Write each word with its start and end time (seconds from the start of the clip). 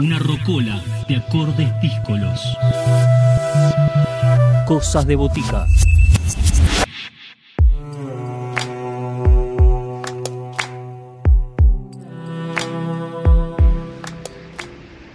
una 0.00 0.18
rocola 0.18 0.82
de 1.08 1.16
acordes 1.16 1.68
díscolos. 1.82 2.56
Cosas 4.66 5.06
de 5.06 5.14
botica. 5.14 5.66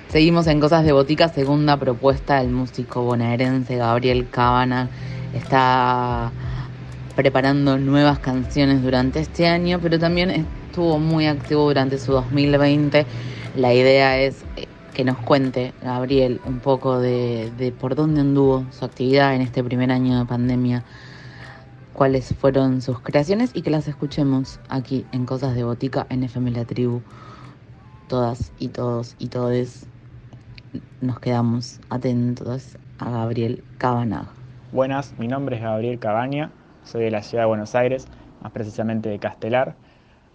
Seguimos 0.10 0.46
en 0.46 0.60
Cosas 0.60 0.86
de 0.86 0.92
Botica, 0.92 1.30
segunda 1.30 1.78
propuesta 1.78 2.40
del 2.40 2.52
músico 2.52 3.02
bonaerense 3.02 3.78
Gabriel 3.78 4.30
Cabana. 4.30 4.90
Está 5.34 6.32
preparando 7.16 7.80
nuevas 7.80 8.20
canciones 8.20 8.84
durante 8.84 9.20
este 9.20 9.48
año, 9.48 9.80
pero 9.82 9.98
también 9.98 10.30
estuvo 10.30 11.00
muy 11.00 11.26
activo 11.26 11.64
durante 11.64 11.98
su 11.98 12.12
2020. 12.12 13.06
La 13.56 13.74
idea 13.74 14.20
es 14.20 14.44
eh, 14.58 14.68
que 14.96 15.04
nos 15.04 15.18
cuente, 15.18 15.74
Gabriel, 15.84 16.40
un 16.46 16.60
poco 16.60 17.00
de, 17.00 17.74
por 17.80 17.96
dónde 17.96 18.22
anduvo 18.22 18.66
su 18.72 18.86
actividad 18.86 19.36
en 19.36 19.42
este 19.42 19.62
primer 19.62 19.92
año 19.92 20.18
de 20.18 20.26
pandemia, 20.26 20.86
cuáles 21.94 22.34
fueron 22.34 22.82
sus 22.82 23.02
creaciones 23.02 23.52
y 23.54 23.62
que 23.62 23.70
las 23.70 23.90
escuchemos 23.90 24.62
aquí 24.70 25.06
en 25.12 25.26
Cosas 25.26 25.54
de 25.54 25.66
Botica 25.66 26.08
en 26.10 26.24
FM 26.24 26.50
La 26.52 26.64
Tribu. 26.64 27.02
Todas 28.08 28.54
y 28.58 28.70
todos 28.70 29.16
y 29.20 29.28
todes 29.28 29.86
nos 31.02 31.20
quedamos 31.20 31.82
atentos 31.90 32.78
a 32.98 33.10
Gabriel 33.10 33.66
Cabana. 33.78 34.30
Buenas, 34.72 35.14
mi 35.20 35.28
nombre 35.28 35.58
es 35.58 35.62
Gabriel 35.62 36.00
Cabaña, 36.00 36.52
soy 36.84 37.04
de 37.04 37.12
la 37.12 37.22
ciudad 37.22 37.44
de 37.44 37.48
Buenos 37.48 37.76
Aires, 37.76 38.08
más 38.42 38.54
precisamente 38.54 39.10
de 39.10 39.20
Castelar. 39.20 39.76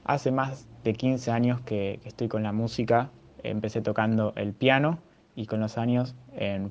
Hace 0.05 0.33
más 0.33 0.67
de 0.85 0.93
15 0.93 1.31
años 1.31 1.61
que, 1.63 2.01
estoy 2.05 2.29
con 2.29 2.43
la 2.43 2.53
música, 2.53 3.11
empecé 3.45 3.81
tocando 3.81 4.33
el 4.37 4.53
piano 4.53 4.99
y 5.37 5.47
con 5.47 5.61
los 5.61 5.79
años 5.79 6.15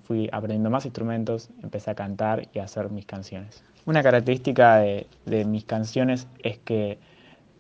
fui 0.04 0.30
aprendiendo 0.32 0.70
más 0.70 0.86
instrumentos, 0.86 1.50
empecé 1.64 1.92
a 1.92 1.96
cantar 1.96 2.48
y 2.54 2.60
a 2.60 2.66
hacer 2.66 2.90
mis 2.90 3.06
canciones. 3.06 3.64
Una 3.86 4.04
característica 4.04 4.78
de, 4.78 5.08
de 5.26 5.46
mis 5.46 5.64
canciones 5.64 6.28
es 6.44 6.60
que 6.60 7.00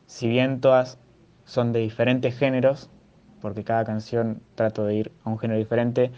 si 0.05 0.27
bien 0.27 0.59
todas 0.59 0.97
son 1.45 1.71
de 1.71 1.79
diferentes 1.79 2.37
géneros, 2.37 2.89
porque 3.41 3.63
cada 3.63 3.85
canción 3.85 4.41
trato 4.55 4.85
de 4.85 4.95
ir 4.95 5.11
a 5.23 5.29
un 5.29 5.39
género 5.39 5.57
diferente, 5.57 6.11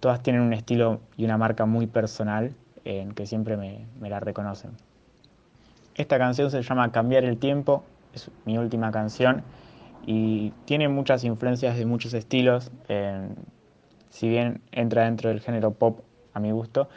todas 0.00 0.22
tienen 0.22 0.42
un 0.42 0.52
estilo 0.52 1.00
y 1.16 1.24
una 1.24 1.38
marca 1.38 1.66
muy 1.66 1.86
personal 1.86 2.54
en 2.84 3.12
que 3.12 3.26
siempre 3.26 3.56
me, 3.56 4.10
la 4.10 4.18
reconocen. 4.20 4.72
Esta 5.94 6.18
canción 6.18 6.50
se 6.50 6.62
llama 6.62 6.90
Cambiar 6.90 7.24
el 7.24 7.38
Tiempo, 7.38 7.84
es 8.12 8.30
mi 8.44 8.58
última 8.58 8.90
canción 8.90 9.42
y 10.06 10.52
tiene 10.64 10.88
muchas 10.88 11.24
influencias 11.24 11.76
de 11.76 11.86
muchos 11.86 12.14
estilos. 12.14 12.70
si 14.10 14.28
bien 14.28 14.60
entra 14.72 15.04
dentro 15.04 15.30
del 15.30 15.40
género 15.40 15.72
pop 15.72 16.00
a 16.34 16.40
mi 16.40 16.50
gusto, 16.50 16.88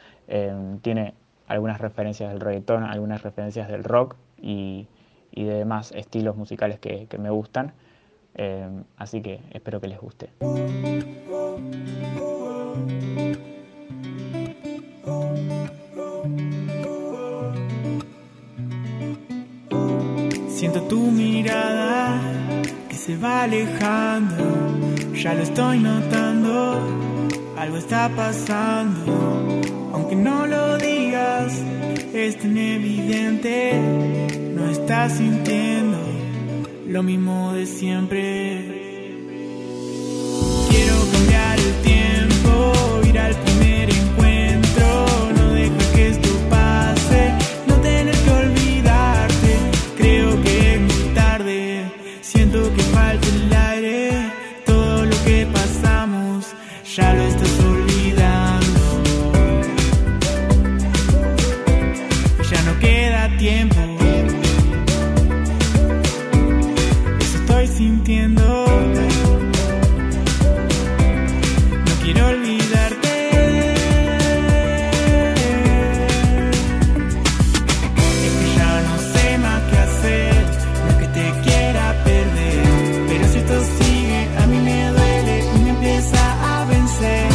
tiene 0.81 1.13
algunas 1.47 1.79
referencias 1.79 2.31
del 2.31 2.41
reggaetón, 2.41 2.83
algunas 2.83 3.21
referencias 3.21 3.67
del 3.67 3.83
rock 3.83 4.15
y, 4.41 4.87
de 5.31 5.43
demás 5.43 5.91
estilos 5.91 6.35
musicales 6.37 6.79
que 6.79 7.07
me 7.19 7.29
gustan. 7.29 7.73
Em, 8.37 8.83
así 8.97 9.21
que 9.21 9.39
espero 9.51 9.79
que 9.79 9.87
les 9.87 9.97
guste. 9.97 10.29
Siento 20.49 20.81
tu 20.89 20.99
mirada 21.11 22.19
que 22.19 22.44
se 23.05 23.17
va 23.17 23.43
alejando, 23.43 24.43
ya 25.13 25.35
lo 25.35 25.43
estoy 25.43 25.77
notando, 25.77 26.81
algo 27.55 27.77
está 27.77 28.09
pasando, 28.09 29.61
aunque 29.93 30.15
no 30.15 30.47
lo 30.47 30.79
digas, 30.79 31.53
es 32.15 32.39
tan 32.39 32.57
evidente, 32.57 33.79
no 34.55 34.71
estás 34.71 35.17
sintiendo 35.17 35.99
lo 36.87 37.03
mismo 37.03 37.53
de 37.53 37.67
siempre. 37.67 38.64
Pasamos 56.95 57.24
say. 86.99 87.34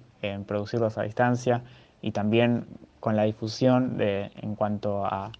en 0.21 0.43
producirlos 0.45 0.97
a 0.97 1.03
distancia 1.03 1.63
y 2.01 2.11
también 2.11 2.65
con 2.99 3.15
la 3.15 3.23
difusión 3.23 3.97
en 3.99 4.55
cuanto 4.55 5.05
a, 5.05 5.31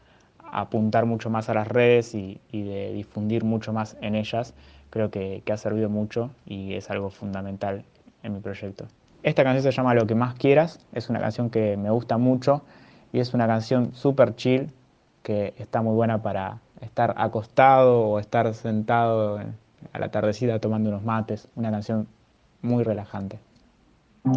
apuntar 0.53 1.05
mucho 1.05 1.29
más 1.29 1.47
a 1.49 1.53
las 1.53 1.67
redes 1.67 2.13
y, 2.13 2.39
de 2.51 2.91
difundir 2.93 3.45
mucho 3.45 3.71
más 3.71 3.95
en 4.01 4.15
ellas, 4.15 4.53
creo 4.89 5.09
que, 5.09 5.41
que 5.45 5.53
ha 5.53 5.57
servido 5.57 5.89
mucho 5.89 6.31
y 6.45 6.73
es 6.73 6.89
algo 6.89 7.09
fundamental 7.09 7.85
en 8.21 8.33
mi 8.33 8.41
proyecto. 8.41 8.85
Esta 9.23 9.43
canción 9.43 9.63
se 9.63 9.71
llama 9.71 9.93
Lo 9.93 10.05
que 10.05 10.15
más 10.15 10.35
quieras, 10.35 10.85
es 10.93 11.09
una 11.09 11.19
canción 11.19 11.49
que 11.49 11.77
me 11.77 11.89
gusta 11.89 12.17
mucho 12.17 12.63
y 13.13 13.19
es 13.19 13.33
una 13.33 13.47
canción 13.47 13.93
súper 13.93 14.35
chill, 14.35 14.71
que 15.23 15.53
está 15.57 15.81
muy 15.81 15.93
buena 15.93 16.21
para 16.21 16.59
estar 16.81 17.13
acostado 17.17 18.01
o 18.01 18.19
estar 18.19 18.53
sentado 18.53 19.39
a 19.93 19.99
la 19.99 20.09
tardecita 20.09 20.59
tomando 20.59 20.89
unos 20.89 21.03
mates, 21.03 21.47
una 21.55 21.71
canción 21.71 22.07
muy 22.61 22.83
relajante. 22.83 23.39
Mi 24.23 24.33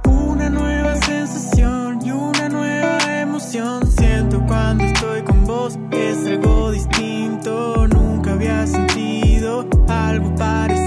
Una 0.03 0.49
nueva 0.49 0.95
sensación 0.97 1.99
y 2.05 2.11
una 2.11 2.49
nueva 2.49 3.21
emoción 3.21 3.89
siento 3.89 4.43
cuando 4.45 4.83
estoy 4.83 5.21
con 5.21 5.45
vos. 5.45 5.79
Es 5.91 6.27
algo 6.27 6.71
distinto. 6.71 7.87
Nunca 7.87 8.33
había 8.33 8.67
sentido 8.67 9.65
algo 9.87 10.35
parecido. 10.35 10.86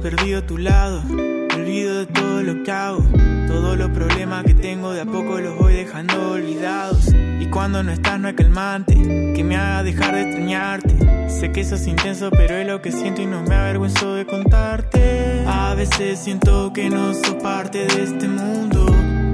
perdido 0.00 0.42
tu 0.42 0.58
lado. 0.58 1.02
Me 1.04 1.54
olvido 1.54 2.00
de 2.00 2.06
todo 2.06 2.42
lo 2.42 2.62
que 2.62 2.70
hago. 2.70 3.04
Todos 3.46 3.76
los 3.76 3.90
problemas 3.90 4.44
que 4.44 4.54
tengo 4.54 4.92
de 4.92 5.02
a 5.02 5.04
poco 5.04 5.38
los 5.38 5.56
voy 5.58 5.74
dejando 5.74 6.32
olvidados. 6.32 7.08
Y 7.40 7.46
cuando 7.46 7.82
no 7.82 7.92
estás 7.92 8.18
no 8.18 8.28
hay 8.28 8.34
calmante 8.34 8.94
que 8.94 9.44
me 9.44 9.56
haga 9.56 9.82
dejar 9.82 10.14
de 10.14 10.22
extrañarte. 10.22 11.28
Sé 11.28 11.52
que 11.52 11.64
sos 11.64 11.86
intenso, 11.86 12.30
pero 12.30 12.56
es 12.56 12.66
lo 12.66 12.80
que 12.80 12.92
siento 12.92 13.22
y 13.22 13.26
no 13.26 13.42
me 13.42 13.54
avergüenzo 13.54 14.14
de 14.14 14.26
contarte. 14.26 15.44
A 15.46 15.74
veces 15.74 16.18
siento 16.18 16.72
que 16.72 16.88
no 16.90 17.14
soy 17.14 17.34
parte 17.42 17.86
de 17.86 18.04
este 18.04 18.28
mundo. 18.28 18.86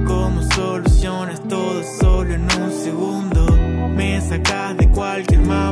como 0.05 0.41
solucionas 0.51 1.41
todo 1.47 1.81
solo 1.99 2.33
en 2.33 2.43
un 2.43 2.71
segundo. 2.71 3.45
Me 3.95 4.19
sacas 4.21 4.77
de 4.77 4.89
cualquier 4.89 5.41
mapa 5.41 5.70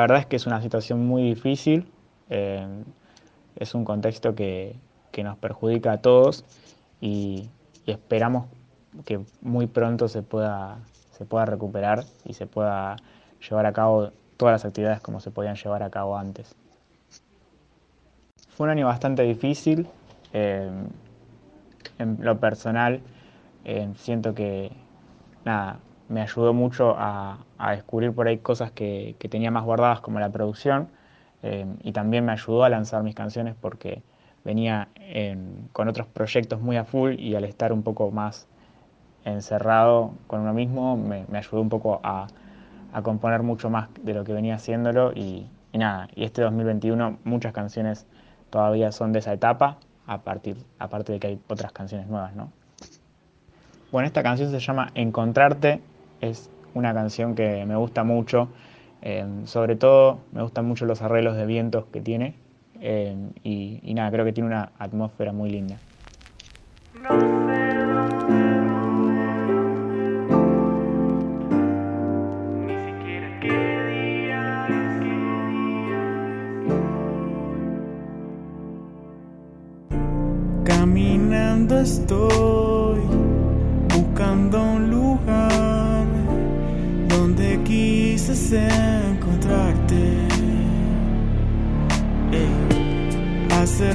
verdad 0.00 0.18
es 0.18 0.26
que 0.26 0.36
es 0.36 0.46
una 0.46 0.62
situación 0.62 1.06
muy 1.06 1.22
difícil, 1.22 1.86
eh, 2.28 2.66
es 3.56 3.74
un 3.74 3.84
contexto 3.84 4.34
que, 4.34 4.76
nos 5.22 5.36
perjudica 5.36 5.92
a 5.92 5.98
todos 5.98 6.46
y, 7.00 7.50
esperamos 7.84 8.46
que 9.04 9.20
muy 9.42 9.66
pronto 9.66 10.08
se 10.08 10.22
pueda, 10.22 10.78
se 11.10 11.24
pueda 11.26 11.44
recuperar 11.44 12.04
y 12.24 12.32
se 12.32 12.46
pueda 12.46 12.96
llevar 13.46 13.66
a 13.66 13.72
cabo 13.72 14.12
todas 14.36 14.52
las 14.54 14.64
actividades 14.64 15.00
como 15.00 15.20
se 15.20 15.30
podían 15.30 15.56
llevar 15.56 15.82
a 15.82 15.90
cabo 15.90 16.16
antes. 16.16 16.54
Fue 18.48 18.64
un 18.64 18.70
año 18.70 18.86
bastante 18.86 19.22
difícil, 19.24 19.88
eh, 20.32 20.70
en 21.98 22.16
lo 22.20 22.38
personal 22.40 23.02
eh, 23.64 23.88
siento 23.96 24.34
que 24.34 24.72
nada, 25.44 25.80
me 26.10 26.20
ayudó 26.20 26.52
mucho 26.52 26.96
a, 26.98 27.38
descubrir 27.70 28.12
por 28.12 28.26
ahí 28.26 28.38
cosas 28.38 28.72
que, 28.72 29.16
tenía 29.30 29.50
más 29.50 29.64
guardadas 29.64 30.00
como 30.00 30.18
la 30.18 30.28
producción 30.28 30.88
eh, 31.42 31.66
y 31.82 31.92
también 31.92 32.24
me 32.24 32.32
ayudó 32.32 32.64
a 32.64 32.68
lanzar 32.68 33.02
mis 33.02 33.14
canciones 33.14 33.54
porque 33.58 34.02
venía 34.44 34.88
con 35.72 35.88
otros 35.88 36.06
proyectos 36.06 36.60
muy 36.60 36.76
a 36.76 36.84
full 36.84 37.14
y 37.18 37.34
al 37.34 37.44
estar 37.44 37.72
un 37.72 37.82
poco 37.82 38.10
más 38.10 38.48
encerrado 39.24 40.12
con 40.26 40.40
uno 40.40 40.52
mismo 40.52 40.96
me, 40.96 41.26
ayudó 41.36 41.60
un 41.60 41.68
poco 41.68 42.00
a, 42.02 42.26
componer 43.02 43.42
mucho 43.42 43.70
más 43.70 43.88
de 44.02 44.14
lo 44.14 44.24
que 44.24 44.32
venía 44.32 44.56
haciéndolo 44.56 45.12
y, 45.12 45.46
y, 45.72 45.78
nada, 45.78 46.08
y 46.16 46.24
este 46.24 46.42
2021 46.42 47.18
muchas 47.22 47.52
canciones 47.52 48.06
todavía 48.50 48.90
son 48.90 49.12
de 49.12 49.20
esa 49.20 49.32
etapa 49.32 49.76
a 50.08 50.18
partir, 50.22 50.56
aparte 50.80 51.12
de 51.12 51.20
que 51.20 51.26
hay 51.28 51.40
otras 51.48 51.70
canciones 51.70 52.08
nuevas, 52.08 52.34
¿no? 52.34 52.50
Bueno, 53.92 54.06
esta 54.06 54.22
canción 54.22 54.50
se 54.50 54.58
llama 54.58 54.90
Encontrarte 54.94 55.80
es 56.20 56.50
una 56.74 56.94
canción 56.94 57.34
que 57.34 57.64
me 57.66 57.76
gusta 57.76 58.04
mucho. 58.04 58.48
Eh, 59.02 59.24
sobre 59.44 59.76
todo 59.76 60.20
me 60.32 60.42
gustan 60.42 60.66
mucho 60.66 60.86
los 60.86 61.02
arreglos 61.02 61.36
de 61.36 61.46
vientos 61.46 61.84
que 61.92 62.00
tiene. 62.00 62.34
Eh, 62.80 63.14
y, 63.44 63.94
nada, 63.94 64.10
creo 64.10 64.24
que 64.24 64.32
tiene 64.32 64.48
una 64.48 64.72
atmósfera 64.78 65.32
muy 65.32 65.50
linda. 65.50 65.76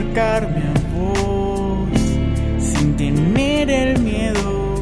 Acercarme 0.06 0.62
a 0.62 0.74
vos 0.96 1.90
sin 2.60 2.96
tener 2.96 3.70
el 3.70 4.00
miedo 4.02 4.76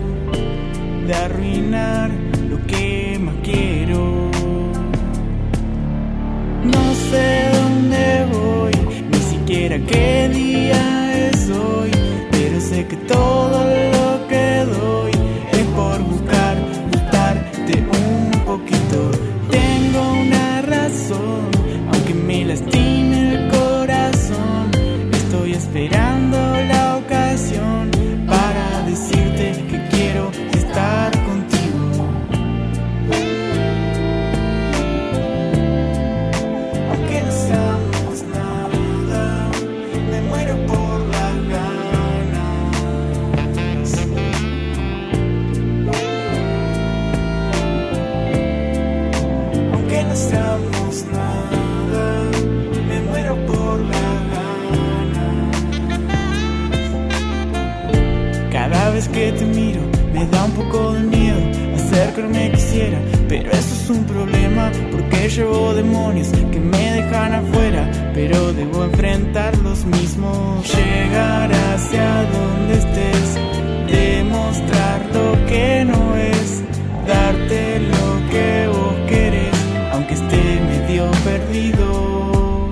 de 1.08 1.14
arruinar 1.14 2.12
lo 2.50 2.58
que 2.68 3.18
más 3.20 3.36
quiero. 3.44 4.32
No 6.64 6.94
sé 7.10 7.50
dónde 7.54 8.26
voy, 8.32 8.72
ni 9.12 9.20
siquiera 9.20 9.78
qué 9.88 10.30
día 10.30 11.28
es 11.28 11.50
hoy, 11.50 11.92
pero 12.32 12.60
sé 12.60 12.86
que 12.88 12.96
todo 12.98 13.64
lo 13.64 13.93
te 59.14 59.46
miro, 59.46 59.82
me 60.12 60.26
da 60.26 60.44
un 60.46 60.52
poco 60.52 60.94
de 60.94 61.02
miedo 61.02 61.74
acercarme 61.76 62.52
quisiera, 62.52 63.00
pero 63.30 63.52
eso 63.52 63.76
es 63.76 63.90
un 63.90 64.04
problema 64.06 64.72
porque 64.92 65.30
llevo 65.30 65.74
demonios 65.74 66.30
que 66.52 66.60
me 66.60 66.92
dejan 66.94 67.34
afuera, 67.34 68.12
pero 68.14 68.54
debo 68.54 68.84
enfrentar 68.86 69.56
los 69.60 69.86
mismos, 69.86 70.66
llegar 70.76 71.52
hacia 71.52 72.24
donde 72.34 72.74
estés, 72.74 73.38
demostrar 73.88 75.02
lo 75.14 75.46
que 75.46 75.86
no 75.86 76.16
es, 76.16 76.64
darte 77.08 77.80
lo 77.80 78.32
que 78.32 78.68
vos 78.68 78.96
querés, 79.08 79.58
aunque 79.92 80.14
esté 80.16 80.60
medio 80.72 81.12
perdido. 81.24 82.70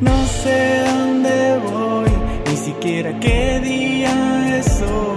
No 0.00 0.26
sé 0.42 0.84
dónde 0.86 1.58
voy, 1.68 2.10
ni 2.50 2.56
siquiera 2.56 3.18
qué 3.18 3.60
día 3.60 4.58
es 4.58 4.82
hoy, 4.82 5.15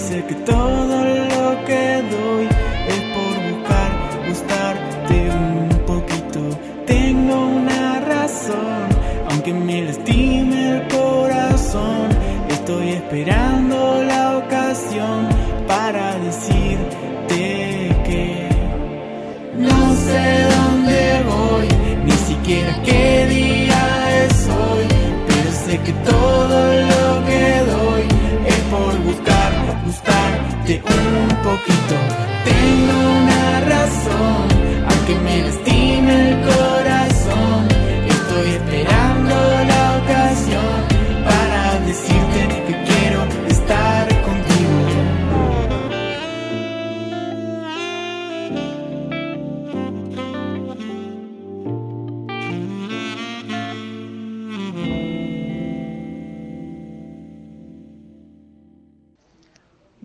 sé 0.00 0.24
que 0.24 0.34
todo 0.34 1.04
lo 1.34 1.64
que 1.66 2.02
doy 2.14 2.46
es 2.94 3.02
por 3.14 3.34
buscar, 3.50 3.90
gustarte 4.28 5.16
un 5.30 5.68
poquito. 5.86 6.40
Tengo 6.86 7.36
una 7.46 8.00
razón, 8.00 8.86
aunque 9.30 9.52
me 9.52 9.82
lastime 9.82 10.76
el 10.76 10.88
corazón, 10.88 12.08
estoy 12.48 12.88
esperando 13.00 14.02
la 14.04 14.38
ocasión 14.38 15.28
para 15.66 16.18
decirte 16.18 17.42
que 18.06 18.48
no 19.58 19.94
sé 20.06 20.24
dónde 20.56 21.00
voy, 21.34 21.68
ni 22.06 22.12
siquiera 22.12 22.82
qué 22.84 23.19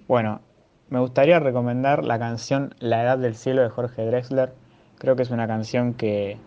Bueno, 0.07 0.41
me 0.89 1.00
gustaría 1.00 1.39
recomendar 1.39 2.03
la 2.03 2.19
canción 2.19 2.75
La 2.79 3.01
Edad 3.01 3.17
del 3.17 3.35
Cielo 3.35 3.63
de 3.63 3.69
Jorge 3.69 4.05
Drexler. 4.05 4.53
Creo 5.00 5.15
que 5.15 5.24
es 5.24 5.31
una 5.31 5.47
canción 5.47 5.95
que 5.95 6.38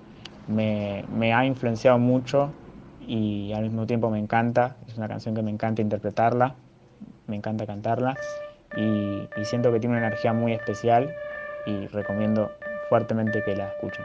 me, 0.46 1.04
ha 1.34 1.44
influenciado 1.44 1.98
mucho 1.98 2.52
y 3.04 3.52
al 3.52 3.62
mismo 3.62 3.84
tiempo 3.86 4.10
me 4.10 4.20
encanta. 4.20 4.76
Es 4.86 4.96
una 4.96 5.08
canción 5.08 5.34
que 5.34 5.42
me 5.42 5.50
encanta 5.50 5.82
interpretarla, 5.82 6.54
me 7.26 7.34
encanta 7.34 7.66
cantarla 7.66 8.16
y 8.76 9.26
siento 9.44 9.72
que 9.72 9.80
tiene 9.80 9.96
una 9.96 10.06
energía 10.06 10.32
muy 10.32 10.52
especial 10.52 11.12
y 11.66 11.88
recomiendo 11.88 12.52
fuertemente 12.88 13.42
que 13.42 13.56
la 13.56 13.68
escuchen. 13.70 14.04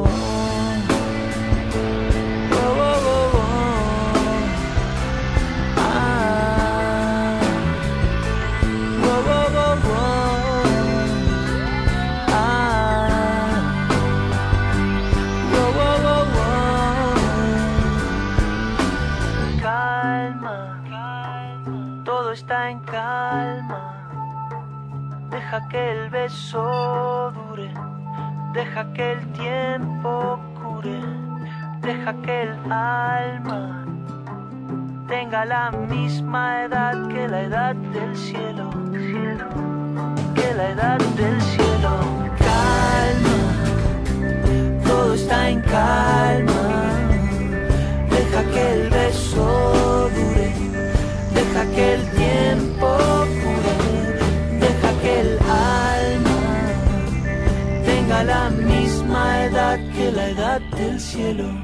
Beso 26.31 27.31
dure, 27.35 27.69
deja 28.53 28.93
que 28.93 29.11
el 29.11 29.27
tiempo 29.33 30.39
cure, 30.61 31.01
deja 31.81 32.13
que 32.21 32.43
el 32.43 32.71
alma 32.71 33.85
tenga 35.07 35.43
la 35.43 35.71
misma 35.71 36.63
edad 36.63 37.09
que 37.09 37.27
la 37.27 37.41
edad 37.41 37.75
del 37.75 38.15
cielo, 38.15 38.69
que 40.35 40.53
la 40.55 40.69
edad 40.69 41.00
cielo. 61.11 61.60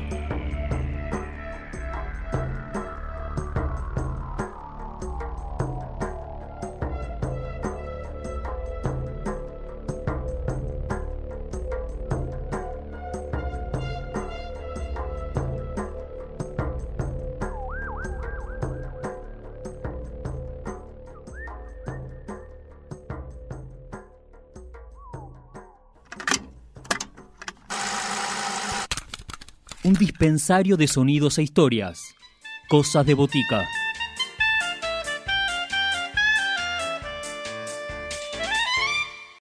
Un 29.87 29.93
dispensario 29.93 30.75
de 30.75 30.85
sonidos 30.85 31.37
e 31.37 31.43
historias. 31.43 31.97
Cosas 32.67 33.05
de 33.05 33.13
botica. 33.13 33.65